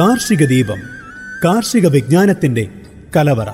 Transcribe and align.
കാർഷിക 0.00 0.46
ദീപം 0.46 0.78
കാർഷിക 1.44 1.86
വിജ്ഞാനത്തിന്റെ 1.86 2.68
കലവറ. 3.16 3.48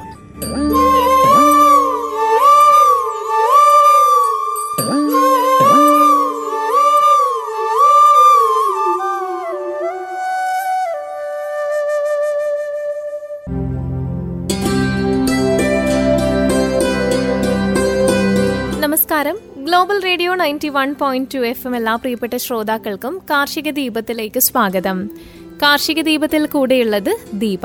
നമസ്കാരം. 18.80 19.38
Global 19.56 20.02
Radio 20.04 20.34
ninety 20.34 20.68
one 20.68 20.94
point 21.00 21.34
two 21.34 21.38
F 21.38 21.66
M 21.66 21.76
എല്ലാ 21.76 21.96
പ്രിയപ്പെട്ട 21.96 22.36
ശ്രോതാക്കൾക്കും 22.36 23.22
കാർഷിക 23.30 23.70
ദീപത്തിലേക്ക് 23.70 24.40
സ്വാഗതം. 24.40 25.10
കാർഷിക 25.62 26.00
ദീപത്തിൽ 26.00 26.46
കൂടെയുള്ളത് 26.46 27.16
ദീപ. 27.34 27.60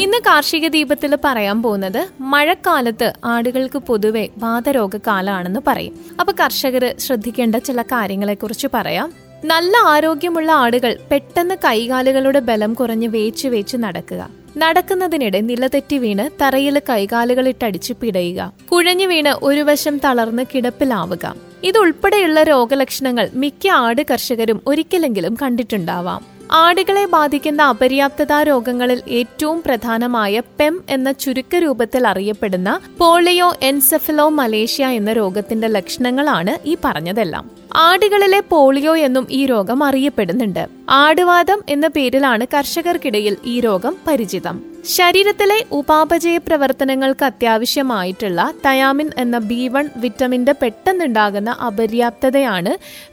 ഇന്ന് 0.00 0.18
കാർഷിക 0.18 0.68
ദീപത്തിൽ 0.68 1.18
പറയാൻ 1.24 1.62
പോകുന്നത് 1.62 2.08
മഴക്കാലത്ത് 2.20 3.12
ആടുകൾക്ക് 3.24 3.78
പൊതുവെ 3.78 4.28
വാതരോഗകാലമാണെന്ന് 4.38 5.60
പറയും. 5.66 5.94
അപ്പൊ 6.20 6.32
കർഷകർ 6.40 6.94
ശ്രദ്ധിക്കേണ്ട 6.98 7.56
ചില 7.56 7.82
കാര്യങ്ങളെ 7.82 8.34
കുറിച്ച് 8.34 8.66
പറയാം. 8.74 9.12
നല്ല 9.44 9.76
ആരോഗ്യമുള്ള 9.76 10.52
ആടുകൾ 10.52 10.98
പെട്ടെന്ന് 11.10 11.54
കൈകാലുകളുടെ 11.54 12.38
ബലം 12.38 12.74
കുറഞ്ഞ് 12.74 13.08
വേച്ച് 13.08 13.48
വേച്ച് 13.48 13.76
നടക്കുക. 13.76 14.30
നടക്കുന്നതിനിടെ 14.56 15.40
നിലതെറ്റി 15.40 15.98
വീണ് 15.98 16.42
തറയിൽ 16.42 16.82
കൈകാലുകളിട്ടടിച്ച് 16.88 17.92
പിടയുക. 17.92 18.52
കുഴഞ്ഞു 18.72 19.06
വീണ് 19.06 19.44
ഒരു 19.44 19.60
വശം 19.60 19.98
തളർന്ന് 19.98 20.42
കിടപ്പിലാവുക. 20.54 21.51
ഇതുൾപ്പെടെയുള്ള 21.64 22.42
രോഗലക്ഷണങ്ങൾ 22.42 23.30
മിക്ക 23.34 23.68
ആട് 23.68 24.02
കർഷകരും 24.10 24.60
ഒരിക്കലെങ്കിലും 24.66 25.36
കണ്ടിട്ടുണ്ടാവാം. 25.42 26.24
ആടുകളെ 26.52 27.06
ബാധിക്കുന്ന 27.06 27.62
അപര്യാപ്തതാ 27.62 28.42
രോഗങ്ങളിൽ 28.42 29.02
ഏറ്റവും 29.08 29.62
പ്രധാനമായ 29.66 30.42
പെം 30.60 30.82
എന്ന 30.90 31.12
ചുരുക്ക 31.12 31.56
രൂപത്തിൽ 31.56 32.06
അറിയപ്പെടുന്ന 32.06 32.80
പോളിയോ 32.98 33.56
എൻസെഫലോ 33.62 34.28
മലേഷ്യ 34.28 34.86
എന്ന 34.86 35.12
രോഗത്തിന്റെ 35.12 35.68
ലക്ഷണങ്ങളാണ് 35.68 36.68
ഈ 36.68 36.76
പറഞ്ഞതെല്ലാം. 36.84 37.50
ആടുകളിലെ 37.74 38.40
പോളിയോ 38.40 38.96
എന്നും 38.96 39.26
ഈ 39.30 39.46
രോഗം 39.46 39.84
അറിയപ്പെടുന്നുണ്ട്. 39.84 40.66
ആടുവാദം 40.92 41.60
എന്ന 41.68 41.86
പേരിലാണ് 41.88 42.44
കർഷകർക്കിടയിൽ 42.54 43.36
ഈ 43.44 43.60
രോഗം 43.60 43.96
പരിചിതം. 44.06 44.56
ശരീരത്തിലെ 44.96 45.64
ഉപാപചയ 45.72 46.36
പ്രവർത്തനങ്ങൾക്ക് 46.36 47.24
അത്യാവശ്യമായിട്ടുള്ള 47.24 48.54
തയാമിൻ 48.66 49.10
എന്ന 49.18 49.38
ബി 49.50 49.68
വൺ 49.68 49.88
വിറ്റമിന്റെ 49.96 50.54
പെട്ടെന്നുണ്ടാകുന്ന 50.62 51.50
അപര്യാപ്തതയാണ് 51.50 52.72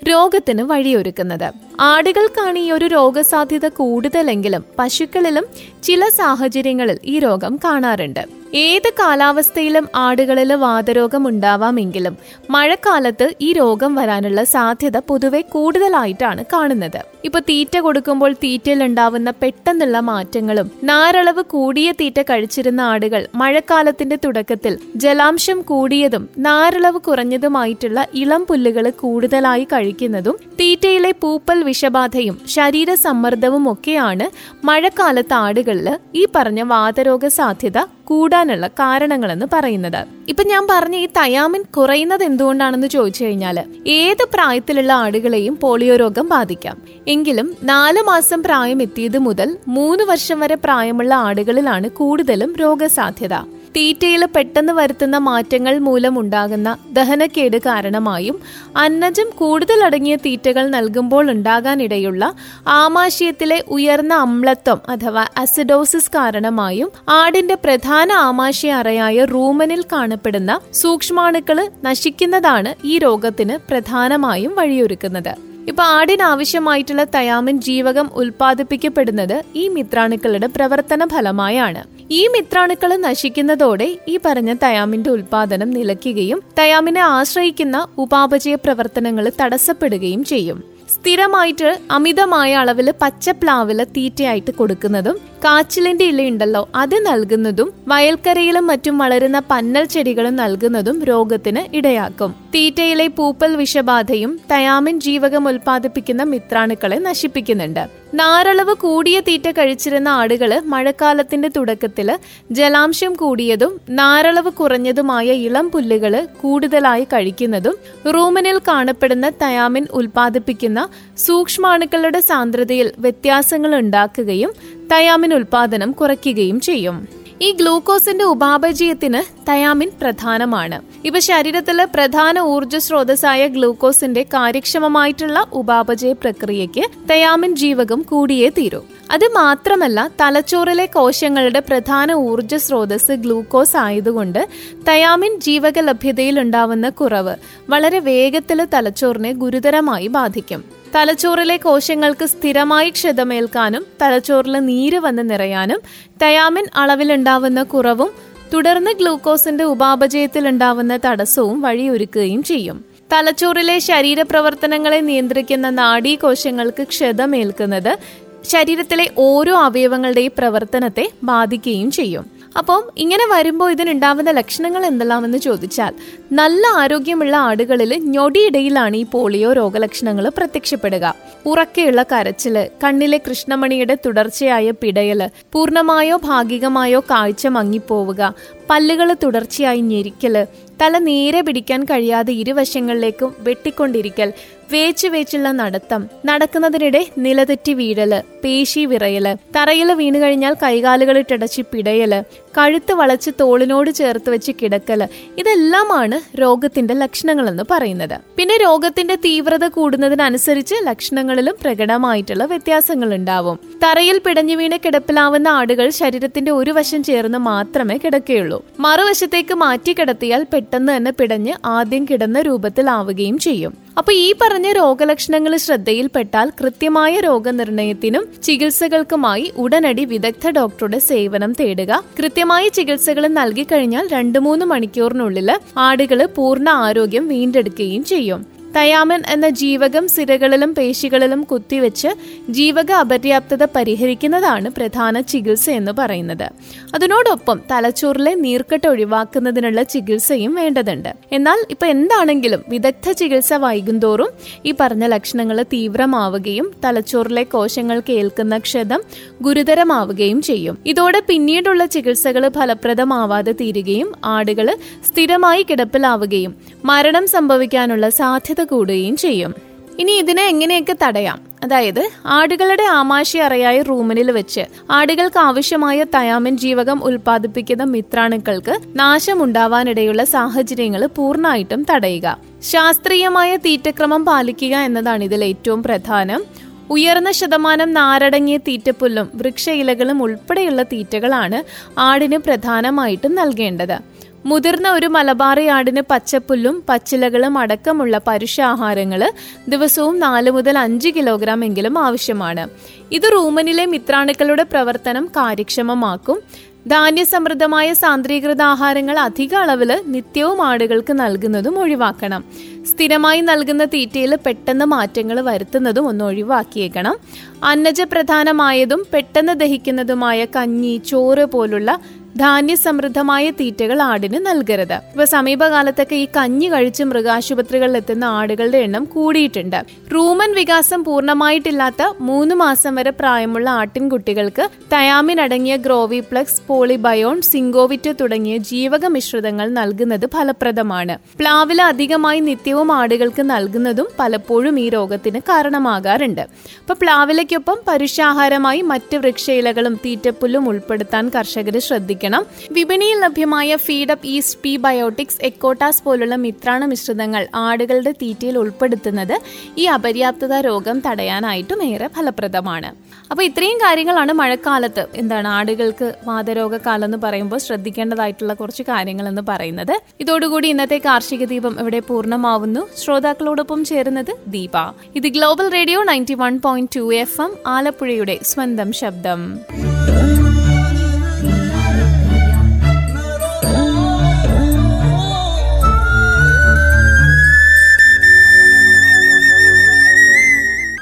രോഗത്തിന് 0.10 0.62
വഴിയൊരുക്കുന്നത്. 0.62 1.48
ആടുകൾക്കാണ് 1.80 2.60
ഈ 2.60 2.72
ഒരു 2.72 2.86
രോഗസാധ്യത 2.86 3.68
കൂടുതലെങ്കിലും 3.70 4.66
പശുക്കളിലും 4.80 5.48
ചില 5.84 6.10
സാഹചര്യങ്ങളിൽ 6.10 7.00
ഈ 7.06 7.20
രോഗം 7.20 7.56
കാണാറുണ്ട്. 7.66 8.39
ഏത് 8.54 8.94
കാലാവസ്ഥയിലും 9.00 9.88
ആടുകളിൽ 9.96 10.54
വാതരോഗം 10.54 11.28
ഉണ്ടാവാമെങ്കിലും 11.28 12.18
മഴക്കാലത്ത് 12.50 13.34
ഈ 13.42 13.54
രോഗം 13.54 13.96
വരാനുള്ള 13.96 14.44
സാധ്യത 14.44 14.98
പൊതുവെ 14.98 15.42
കൂടുതലായിട്ടാണ് 15.42 16.44
കാണുന്നത്. 16.54 17.06
ഇപ്പൊ 17.26 17.40
തീറ്റ 17.40 17.78
കൊടുക്കുമ്പോൾ 17.78 18.32
തീറ്റയിൽ 18.34 18.84
ഉണ്ടാവുന്ന 18.84 19.34
പെട്ടെന്നുള്ള 19.42 20.00
മാറ്റങ്ങളും 20.00 20.72
നാരളവ് 20.84 21.44
കൂടിയ 21.44 21.92
തീറ്റ 21.92 22.22
കഴിച്ചിരുന്ന 22.22 22.82
ആടുകൾ 22.82 23.28
മഴക്കാലത്തിന്റെ 23.36 24.16
തുടക്കത്തിൽ 24.26 24.80
ജലാംശം 24.96 25.62
കൂടിയതും 25.62 26.30
നാരളവ് 26.38 27.00
കുറഞ്ഞതുമായിട്ടുള്ള 27.00 28.08
ഇളം 28.14 28.46
പുല്ലുകൾ 28.46 28.90
കൂടുതലായി 28.90 29.64
കഴിക്കുന്നതും 29.64 30.36
തീറ്റയിലെ 30.60 31.12
പൂപ്പൽ 31.12 31.64
വിഷബാധയും 31.64 32.40
ശരീര 32.48 32.94
സമ്മർദ്ദവും 32.94 33.72
ഒക്കെയാണ് 33.72 34.30
മഴക്കാലത്ത് 34.66 35.34
ആടുകളിൽ 35.34 36.00
ഈ 36.16 36.28
പറഞ്ഞ 36.36 36.62
വാതരോഗ 36.62 37.28
സാധ്യത 37.28 37.99
കൂടാനുള്ള 38.10 38.68
കാരണങ്ങളെന്ന് 38.68 39.46
പറയുന്നത്. 39.54 40.08
ഇപ്പൊ 40.30 40.44
ഞാൻ 40.44 40.68
പറഞ്ഞ 40.70 40.96
ഈ 40.96 41.06
തയാമിൻ 41.06 41.64
കുറയുന്നത് 41.78 42.24
എന്തുകൊണ്ടാണെന്ന് 42.24 42.88
ചോദിച്ചു 42.88 43.24
കഴിഞ്ഞാൽ 43.24 43.64
ഏത് 43.88 44.24
പ്രായത്തിലുള്ള 44.34 44.94
ആടുകളെയും 44.94 45.58
പോളിയോ 45.62 45.96
രോഗം 45.96 46.30
ബാധിക്കാം. 46.30 46.78
എങ്കിലും 47.08 47.58
നാല് 47.64 48.02
മാസം 48.02 48.44
പ്രായം 48.44 48.82
എത്തിയത് 48.82 49.18
മുതൽ 49.18 49.58
മൂന്ന് 49.68 50.04
വർഷം 50.04 50.40
വരെ 50.40 50.56
പ്രായമുള്ള 50.56 51.14
ആടുകളിലാണ് 51.14 51.90
കൂടുതലും 51.90 52.56
രോഗസാധ്യത. 52.56 53.59
തീറ്റയിൽ 53.76 54.26
പെട്ടെന്ന് 54.26 54.74
വരുത്തുന്ന 54.74 55.18
മാറ്റങ്ങൾ 55.18 55.78
മൂലം 55.78 56.20
ഉണ്ടാകുന്ന 56.20 56.78
ദഹനക്കേട് 56.94 57.58
കാരണമായും 57.58 58.40
അന്നജം 58.78 59.30
കൂടുതൽ 59.36 59.84
അടങ്ങിയ 59.84 60.16
തീറ്റകൾ 60.16 60.68
നൽകുമ്പോൾ 60.68 61.32
ഉണ്ടാകാനിടയുള്ള 61.32 62.34
ആമാശയത്തിലെ 62.68 63.64
ഉയർന്ന 63.68 64.14
അമ്ലത്വം 64.14 64.82
അഥവാ 64.90 65.28
അസിഡോസിസ് 65.38 66.12
കാരണമായും 66.12 66.92
ആടിന്റെ 67.10 67.56
പ്രധാന 67.56 68.12
ആമാശയ 68.12 68.72
അറയായ 68.72 69.26
റൂമനിൽ 69.26 69.86
കാണപ്പെടുന്ന 69.92 70.60
സൂക്ഷ്മാണുക്കൾ 70.74 71.70
നശിക്കുന്നതാണ് 71.84 72.76
ഈ 72.86 72.98
രോഗത്തിന് 72.98 73.58
പ്രധാനമായും 73.70 74.56
വഴിയൊരുക്കുന്നത്. 74.56 75.36
ഇപ്പൊ 75.68 75.84
ആടിനാവശ്യമായിട്ടുള്ള 75.84 77.04
തയാമിൻ 77.04 77.62
ജീവകം 77.62 78.10
ഉൽപ്പാദിപ്പിക്കപ്പെടുന്നത് 78.14 79.44
ഈ 79.56 79.68
മിത്രാണുക്കളുടെ 79.68 80.48
പ്രവർത്തന 80.48 81.06
ഫലമായാണ് 81.06 81.99
ഈ 82.12 82.28
മിത്രാണുക്കൾ 82.28 82.92
നശിക്കുന്നതോടെ 82.98 83.88
ഈ 84.08 84.20
പറഞ്ഞ 84.26 84.52
തയാമിന്റെ 84.64 85.10
ഉൽപാദനം 85.10 85.70
നിലയ്ക്കുകയും 85.72 86.40
തയാമിനെ 86.60 87.02
ആശ്രയിക്കുന്ന 87.02 87.88
ഉപാപചയ 87.98 88.56
പ്രവർത്തനങ്ങൾ 88.56 89.32
തടസ്സപ്പെടുകയും 89.42 90.24
ചെയ്യും. 90.24 90.64
സ്ഥിരമായിട്ട് 90.94 91.80
അമിതമായ 91.92 92.56
അളവിൽ 92.56 92.94
പച്ചപ്ലാവിൽ 93.02 93.84
തീറ്റയായിട്ട് 93.98 94.52
കൊടുക്കുന്നതും 94.52 95.18
കാച്ചിലിന്റെ 95.46 96.06
ഇലയുണ്ടല്ലോ 96.06 96.70
അത് 96.76 97.06
നൽകുന്നതും 97.08 97.74
വയൽക്കരയിലും 97.88 98.68
മറ്റും 98.68 98.98
വളരുന്ന 98.98 99.42
പന്നൽ 99.52 99.86
ചെടികളും 99.86 100.36
നൽകുന്നതും 100.36 101.04
രോഗത്തിന് 101.04 101.76
ഇടയാക്കും. 101.76 102.36
തീറ്റയിലെ 102.56 103.08
പൂപ്പൽ 103.08 103.56
വിഷബാധയും 103.56 104.40
തയാമിൻ 104.52 105.00
ജീവകം 105.00 105.48
ഉൽപ്പാദിപ്പിക്കുന്ന 105.48 106.24
മിത്രാണുക്കളെ 106.24 106.98
നശിപ്പിക്കുന്നുണ്ട്. 106.98 107.84
നാരളവ് 108.14 108.74
കൂടിയ 108.74 109.20
തീറ്റ 109.20 109.52
കഴിച്ചിരുന്ന 109.52 110.10
ആടുകൾ 110.10 110.60
മഴക്കാലത്തിന്റെ 110.66 111.50
തുടക്കത്തിൽ 111.58 112.08
ജലാംശം 112.52 113.14
കൂടിയതും 113.14 113.82
നാരളവ് 113.90 114.52
കുറഞ്ഞതുമായ 114.52 115.26
ഇളം 115.26 115.70
പുല്ലുകൾ 115.70 116.28
കൂടുതലായി 116.42 117.04
കഴിക്കുന്നതും 117.04 117.76
റൂമിനിൽ 118.16 118.60
കാണപ്പെടുന്ന 118.68 119.30
തയാമിൻ 119.42 119.88
ഉൽപ്പാദിപ്പിക്കുന്ന 119.94 120.80
സൂക്ഷ്മാണുക്കളുടെ 121.18 122.20
സാന്ദ്രതയിൽ 122.20 122.92
വ്യത്യാസങ്ങൾ 122.98 123.76
ഉണ്ടാക്കുകയും 123.76 124.54
തയാമിൻ 124.92 125.34
ഉൽപാദനം 125.34 125.92
കുറയ്ക്കുകയും 125.92 126.60
ചെയ്യും. 126.60 127.08
ഈ 127.42 127.52
ഗ്ലൂക്കോസിന്റെ 127.52 128.26
ഉപാപചയത്തിന് 128.26 129.50
തയാമിൻ 129.50 129.92
പ്രധാനമാണ്. 130.02 130.82
ഇവ 131.06 131.20
ശരീരത്തിലെ 131.20 131.86
പ്രധാന 131.86 132.40
ഊർജ 132.40 132.76
സ്രോതസ്സായ 132.76 133.48
ഗ്ലൂക്കോസിന്റെ 133.48 134.24
കാര്യക്ഷമമായിട്ടുള്ള 134.24 135.46
ഉപാപചയ 135.54 136.12
പ്രക്രിയയ്ക്ക് 136.12 136.82
തയാമിൻ 137.10 137.56
ജീവകം 137.56 138.02
കൂടിയേ 138.02 138.50
തീരൂ. 138.50 138.82
അത് 139.12 139.26
മാത്രമല്ല 139.26 140.12
തലച്ചോറിലെ 140.22 140.86
കോശങ്ങളുടെ 140.86 141.60
പ്രധാന 141.60 142.14
ഊർജ 142.14 142.56
സ്രോതസ് 142.56 143.12
ഗ്ലൂക്കോസ് 143.12 143.78
ആയതുകൊണ്ട് 143.78 144.48
തയാമിൻ 144.88 145.40
ജീവക 145.40 145.80
ലഭ്യതയിൽ 145.80 146.40
ഉണ്ടാവുന്ന 146.40 146.90
കുറവ് 146.90 147.36
വളരെ 147.70 148.00
വേഗത്തിൽ 148.00 148.68
തലച്ചോറിനെ 148.74 149.32
ഗുരുതരമായി 149.34 150.08
ബാധിക്കും. 150.08 150.79
തലച്ചോറിലെ 150.96 151.58
കോശങ്ങൾക്ക് 151.58 152.26
സ്ഥിരമായി 152.26 152.90
ക്ഷതമേൽക്കാനും 152.90 153.86
തലച്ചോറിൽ 154.02 154.52
നീര് 154.60 154.98
വന്ന് 154.98 155.30
നിറയാനും 155.30 155.82
തയാമിൻ 156.22 156.66
അളവിലുണ്ടാവുന്ന 156.76 157.64
കുറവും 157.64 158.12
തുടർന്ന് 158.54 158.92
ഗ്ലൂക്കോസിന്റെ 158.92 159.64
ഉപാപചയത്തിൽ 159.64 160.48
ഉണ്ടാവുന്ന 160.48 161.00
തടസ്സവും 161.06 161.62
വഴിയൊരുക്കുകയും 161.62 162.44
ചെയ്യും. 162.44 162.86
തലച്ചോറിലെ 163.14 163.80
ശരീരപ്രവർത്തനങ്ങളെ 163.80 165.00
നിയന്ത്രിക്കുന്ന 165.00 165.70
നാഡീകോശങ്ങൾക്ക് 165.70 166.84
ക്ഷതമേൽക്കുന്നത് 166.88 167.98
ശരീരത്തിലെ 168.44 169.12
ഓരോ 169.18 169.56
അവയവങ്ങളുടെയും 169.58 170.32
പ്രവർത്തനത്തെ 170.38 171.12
ബാധിക്കുകയും 171.24 171.92
ചെയ്യും. 171.92 172.39
അപ്പം 172.58 172.84
ഇങ്ങനെ 172.98 173.26
വരുമ്പോൾ 173.32 173.72
ഇതിനുണ്ടാവുന്ന 173.72 174.32
ലക്ഷണങ്ങൾ 174.32 174.86
എന്തെല്ലാമെന്ന് 174.86 175.38
ചോദിച്ചാൽ 175.38 175.94
നല്ല 176.32 176.68
ആരോഗ്യമുള്ള 176.68 177.36
ആടുകളിൽ 177.36 177.98
ഞൊടിയിടയിലാണ് 178.00 178.96
ഈ 178.96 179.04
പോളിയോ 179.04 179.54
രോഗലക്ഷണങ്ങൾ 179.54 180.32
പ്രത്യക്ഷപ്പെടുക. 180.38 181.16
ഉറക്കെയുള്ള 181.46 182.04
കരച്ചിൽ 182.04 182.70
കണ്ണിലെ 182.84 183.18
കൃഷ്ണമണിയുടെ 183.18 183.98
തുടർച്ചയായ 184.06 184.72
പിടയൽ 184.72 185.30
പൂർണമായോ 185.52 186.18
ഭാഗികമായോ 186.18 187.00
കാഴ്ച 187.00 187.48
മങ്ങിപ്പോവുക 187.48 188.34
പല്ലുകൾ 188.70 189.16
തുടർച്ചയായി 189.24 189.82
ഞെരിക്കൽ 189.82 190.46
തല 190.82 190.98
നേരെ 191.04 191.40
പിടിക്കാൻ 191.42 191.82
കഴിയാതെ 191.84 192.34
ഇരുവശങ്ങളിലേക്കും 192.34 193.30
വെട്ടിക്കൊണ്ടിരിക്കൽ 193.40 194.30
വേച്ചു 194.72 195.08
വേച്ചുള്ള 195.08 195.50
നടത്തം 195.52 196.02
നടക്കുന്നതിനിടെ 196.26 197.02
നിലതെറ്റി 197.18 197.74
വീഴൽ 197.74 198.12
പേശി 198.44 198.82
വിറയൽ 198.86 199.28
തറയിൽ 199.56 199.90
വീണു 199.94 200.20
കഴിഞ്ഞാൽ 200.20 200.54
കൈകാലുകളിട്ടടച്ച് 200.64 201.64
പിടയൽ 201.72 202.14
കഴുത്ത് 202.58 202.94
വളച്ച് 202.94 203.32
തോളിനോട് 203.40 203.92
ചേർത്ത് 203.92 204.30
വെച്ച് 204.30 204.52
കിടക്കൽ 204.62 205.08
ഇതെല്ലാമാണ് 205.38 206.40
രോഗത്തിന്റെ 206.42 206.94
ലക്ഷണങ്ങളെന്ന് 206.94 207.64
പറയുന്നത്. 207.72 208.20
പിന്നെ 208.38 208.58
രോഗത്തിന്റെ 208.58 209.16
തീവ്രത 209.16 209.68
കൂടുന്നതിനനുസരിച്ച് 209.68 210.76
ലക്ഷണങ്ങളിലും 210.84 211.56
പ്രകടമായിട്ടുള്ള 211.62 212.46
വ്യത്യാസങ്ങൾ 212.46 213.16
ഉണ്ടാവും. 213.16 213.60
തറയിൽ 213.84 214.22
പിടഞ്ഞു 214.26 214.56
വീണ് 214.56 214.78
കിടപ്പിലാവുന്ന 214.86 215.48
ആടുകൾ 215.48 215.90
ശരീരത്തിന്റെ 215.90 216.52
ഒരു 216.52 216.72
വശം 216.72 217.04
ചേർന്ന് 217.04 217.38
മാത്രമേ 217.38 217.98
കിടക്കുകയുള്ളൂ. 217.98 218.66
മറുവശത്തേക്ക് 218.80 219.54
മാറ്റി 219.54 219.94
കിടത്തിയാൽ 219.94 220.46
പെട്ടെന്ന് 220.54 220.98
തന്നെ 220.98 221.12
പിടഞ്ഞ് 221.12 221.54
ആദ്യം 221.66 222.06
കിടന്ന 222.06 222.42
രൂപത്തിലാവുകയും 222.42 223.38
ചെയ്യും. 223.38 223.89
അപ്പൊ 223.98 224.14
ഈ 224.14 224.34
പറഞ്ഞ 224.42 224.72
രോഗലക്ഷണങ്ങൾ 224.72 225.58
ശ്രദ്ധയിൽപ്പെട്ടാൽ 225.58 226.52
കൃത്യമായ 226.62 227.20
രോഗനിർണയത്തിനും 227.20 228.28
ചികിത്സകൾക്കുമായി 228.44 229.52
ഉടനടി 229.58 230.06
വിദഗ്ധ 230.06 230.50
ഡോക്ടറുടെ 230.50 231.00
സേവനം 231.00 231.54
തേടുക. 231.54 232.04
കൃത്യമായ 232.18 232.68
ചികിത്സകൾ 232.68 233.28
നൽകിക്കഴിഞ്ഞാൽ 233.28 234.08
രണ്ടു 234.08 234.40
മൂന്ന് 234.40 234.66
മണിക്കൂറിനുള്ളിൽ 234.66 235.60
ആടുകൾ 235.78 236.26
പൂർണ 236.26 236.70
ആരോഗ്യം 236.70 237.28
വീണ്ടെടുക്കുകയും 237.28 238.04
ചെയ്യും. 238.04 238.59
തയാമൻ 238.76 239.24
എന്ന 239.30 239.50
ജീവകം 239.50 240.08
സിരകളിലും 240.08 240.76
പേശികളിലും 240.76 241.44
കുത്തിവെച്ച് 241.44 242.08
ജീവക 242.50 242.92
അപര്യാപ്തത 242.92 243.64
പരിഹരിക്കുന്നതാണ് 243.66 244.70
പ്രധാന 244.70 245.22
ചികിത്സ 245.22 245.70
എന്ന് 245.70 245.92
പറയുന്നത്. 245.92 246.52
അതിനോടൊപ്പം 246.96 247.62
തലച്ചോറിലെ 247.72 248.36
നീർക്കെട്ട് 248.36 248.88
ഒഴിവാക്കുന്നതിനുള്ള 248.88 249.84
ചികിത്സയും 249.84 250.56
വേണ്ടതുണ്ട്. 250.56 251.10
എന്നാൽ 251.32 251.66
ഇപ്പൊ 251.70 251.88
എന്താണെങ്കിലും 251.88 252.64
വിദഗ്ധ 252.70 253.12
ചികിത്സ 253.12 253.54
വൈകുന്തോറും 253.54 254.30
ഈ 254.66 254.74
പറഞ്ഞ 254.80 255.06
ലക്ഷണങ്ങൾ 255.06 255.62
തീവ്രമാവുകയും 255.64 256.72
തലച്ചോറിലെ 256.86 257.44
കോശങ്ങൾ 257.44 258.02
കേൾക്കുന്ന 258.10 258.58
ക്ഷതം 258.58 259.02
ഗുരുതരമാവുകയും 259.42 260.42
ചെയ്യും. 260.42 260.78
ഇതോടെ 260.86 261.22
പിന്നീടുള്ള 261.28 261.86
ചികിത്സകൾ 261.86 262.48
ഫലപ്രദമാവാതെ 262.50 263.52
തീരുകയും 263.52 264.16
ആടുകൾ 264.26 264.78
സ്ഥിരമായി 265.06 265.64
കിടപ്പിലാവുകയും 265.64 266.56
മരണം 266.86 267.28
സംഭവിക്കാനുള്ള 267.28 268.10
സാധ്യത 268.10 268.64
കൂടുകയും 268.64 269.18
ചെയ്യും. 269.18 269.54
ഇനി 270.00 270.12
ഇതിനെ 270.12 270.44
എങ്ങനെയൊക്കെ 270.48 270.96
തടയാം? 271.04 271.40
അതായത് 271.64 272.10
ആടുകളുടെ 272.26 272.84
ആമാശയ 272.84 273.82
റൂമിനിൽ 273.82 274.32
വെച്ച് 274.32 274.66
ആടുകൾക്ക് 274.92 275.40
ആവശ്യമായ 275.40 276.04
തയാമിൻ 276.04 276.58
ജീവകം 276.58 277.04
ഉൽപ്പാദിപ്പിക്കുന്ന 277.04 277.84
മിത്രാണുക്കൾക്ക് 277.84 278.80
നാശമുണ്ടാവാനിടയുള്ള 278.96 280.24
സാഹചര്യങ്ങൾ 280.24 281.06
പൂർണമായിട്ടും 281.06 281.86
തടയുക. 281.92 282.38
ശാസ്ത്രീയമായ 282.64 283.56
തീറ്റക്രമം 283.56 284.26
പാലിക്കുക 284.26 284.76
എന്നതാണ് 284.76 285.24
ഇതിൽ 285.24 285.44
ഏറ്റവും 285.44 285.84
പ്രധാനം. 285.84 286.44
ഉയർന്ന 286.90 287.32
ശതമാനം 287.32 287.94
നാരടങ്ങിയ 287.94 288.58
തീറ്റപ്പുല്ലും 288.58 289.32
വൃക്ഷ 289.36 289.70
ഇലകളും 289.70 290.24
ഉൾപ്പെടെയുള്ള 290.24 290.84
തീറ്റകളാണ് 290.84 291.64
ആടിന് 292.00 292.38
പ്രധാനമായിട്ടും 292.38 293.36
നൽകേണ്ടത്. 293.36 294.19
മുതിർന്ന 294.46 294.92
ഒരു 294.92 295.08
മലബാറി 295.08 295.68
ആടിന് 295.68 296.02
പച്ചപ്പുല്ലും 296.02 296.84
പച്ചിലകളും 296.90 297.58
അടക്കമുള്ള 297.58 298.22
പരുഷാഹാരങ്ങൾ 298.28 299.32
ദിവസവും 299.68 300.20
നാല് 300.20 300.52
മുതൽ 300.52 300.78
അഞ്ച് 300.78 301.10
കിലോഗ്രാം 301.10 301.66
എങ്കിലും 301.66 301.98
ആവശ്യമാണ്. 301.98 302.70
ഇത് 303.12 303.32
റൂമനിലെ 303.34 303.86
മിത്രാണുക്കളുടെ 303.86 304.64
പ്രവർത്തനം 304.64 305.26
കാര്യക്ഷമമാക്കും. 305.26 306.42
ധാന്യസമൃദ്ധമായ 306.88 307.94
സാന്ദ്രീകൃത 307.94 308.62
ആഹാരങ്ങൾ 308.62 309.20
അധിക 309.20 309.56
അളവിൽ 309.56 310.04
നിത്യവും 310.08 310.66
ആടുകൾക്ക് 310.66 311.14
നൽകുന്നതും 311.14 311.80
ഒഴിവാക്കണം. 311.80 312.44
സ്ഥിരമായി 312.86 313.42
നൽകുന്ന 313.42 313.86
തീറ്റയിൽ 313.86 314.36
പെട്ടെന്ന് 314.46 314.86
മാറ്റങ്ങൾ 314.86 315.42
വരുത്തുന്നതും 315.42 316.08
ഒന്ന് 316.08 316.26
ഒഴിവാക്കിയേക്കണം. 316.26 317.18
അന്നജ 317.64 318.02
പ്രധാനമായതും 318.02 319.08
പെട്ടെന്ന് 319.14 319.60
ദഹിക്കുന്നതുമായ 319.60 320.46
കഞ്ഞി 320.46 321.02
ചോറ് 321.08 321.46
പോലുള്ള 321.46 322.00
ധാന്യസമൃദ്ധമായ 322.40 323.50
തീറ്റകൾ 323.50 324.02
ആടിന് 324.02 324.40
നൽകരുത്. 324.46 324.94
ഇപ്പൊ 324.94 325.26
സമീപകാലത്തൊക്കെ 325.26 326.16
ഈ 326.16 326.28
കഞ്ഞി 326.38 326.68
കഴിച്ച് 326.72 327.04
മൃഗാശുപത്രികളിൽ 327.04 327.98
എത്തുന്ന 327.98 328.26
ആടുകളുടെ 328.26 328.78
എണ്ണം 328.78 329.04
കൂടിയിട്ടുണ്ട്. 329.06 329.80
റൂമൻ 330.16 330.52
വികാസം 330.54 331.04
പൂർണമായിട്ടില്ലാത്ത 331.04 332.04
മൂന്ന് 332.20 332.56
മാസം 332.56 332.96
വരെ 332.96 333.10
പ്രായമുള്ള 333.10 333.70
ആട്ടിൻകുട്ടികൾക്ക് 333.70 334.70
തയാമിൻ 334.94 335.42
അടങ്ങിയ 335.42 335.76
ഗ്രോവിപ്ലക്സ് 335.76 336.62
പോളിബയോൺ 336.68 337.42
സിങ്കോവിറ്റ് 337.42 338.14
തുടങ്ങിയ 338.22 338.58
ജീവക 338.58 339.06
മിശ്രിതങ്ങൾ 339.06 339.70
നൽകുന്നത് 339.70 340.26
ഫലപ്രദമാണ്. 340.36 341.18
പ്ലാവില 341.40 341.82
അധികമായി 341.82 342.40
നിത്യവും 342.40 342.92
ആടുകൾക്ക് 342.92 343.46
നൽകുന്നതും 343.50 344.08
പലപ്പോഴും 344.20 344.80
ഈ 344.80 344.90
രോഗത്തിന് 344.90 345.40
കാരണമാകാറുണ്ട്. 345.40 346.42
അപ്പൊ 346.82 346.96
പ്ലാവിലയ്ക്കൊപ്പം 347.02 347.78
പരുഷാഹാരമായി 347.88 348.82
മറ്റ് 348.82 349.18
വൃക്ഷയിലകളും 349.18 349.94
തീറ്റപ്പുല്ലും 350.06 350.70
ഉൾപ്പെടുത്താൻ 350.70 351.26
കർഷകർ 351.30 351.80
ശ്രദ്ധിക്കണം. 351.80 352.28
വിപണിയിൽ 352.72 353.20
ലഭ്യമായ 353.20 353.76
ഫീഡപ്പ് 353.76 354.28
ഈസ്റ്റ് 354.28 354.60
പി 354.60 354.76
ബയോട്ടിക്സ് 354.76 355.42
എക്കോട്ടാസ് 355.42 356.04
പോലുള്ള 356.04 356.36
മിത്രാണ 356.36 356.86
മിശ്രിതങ്ങൾ 356.86 357.48
ആടുകളുടെ 357.56 358.12
തീറ്റയിൽ 358.12 358.58
ഉൾപ്പെടുത്തുന്നത് 358.58 359.36
ഈ 359.78 359.86
അപര്യാപ്തത 359.86 360.54
രോഗം 360.60 361.00
തടയാനായിട്ടും 361.00 361.84
ഏറെ 361.84 362.08
ഫലപ്രദമാണ്. 362.08 362.92
അപ്പോൾ 363.32 363.44
ഇത്രയും 363.44 363.78
കാര്യങ്ങളാണ് 363.78 364.32
മഴക്കാലത്ത് 364.34 365.08
എന്താണ് 365.16 365.48
ആടുകൾക്ക് 365.48 366.16
വാതരോഗകാലം 366.28 367.06
എന്ന് 367.06 367.18
പറയുമ്പോൾ 367.18 367.58
ശ്രദ്ധിക്കേണ്ടതായിട്ടുള്ള 367.58 368.54
കുറച്ച് 368.54 368.84
കാര്യങ്ങൾ 368.84 369.28
എന്ന് 369.28 369.42
പറയുന്നത്. 369.42 370.02
ഇതോടുകൂടി 370.20 370.68
ഇന്നത്തെ 370.68 370.98
കാർഷിക 370.98 371.46
ദീപം 371.46 371.80
ഇവിടെ 371.80 372.00
പൂർണമാവുന്നു. 372.00 372.88
ശ്രോതാക്കളോടൊപ്പം 373.04 373.86
ചേരുന്നത് 373.86 374.34
ദീപ. 374.48 374.78
ഇത് 375.16 375.28
Global 375.28 375.70
Radio 375.70 376.04
ninety 376.04 376.34
one 376.34 376.60
point 376.60 376.92
two 376.96 377.14
F 377.14 377.42
M 377.42 377.54
ആലപ്പുഴയുടെ 377.68 378.40
സ്വന്തം 378.44 378.94
ശബ്ദം. 378.94 379.42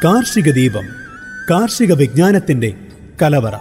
കാർഷിക 0.03 0.51
ദീപം 0.51 0.85
കാർഷിക 1.51 1.93
വിജ്ഞാനത്തിന്റെ 1.93 2.75
കലവറ. 3.21 3.55